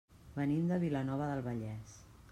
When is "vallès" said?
1.49-1.97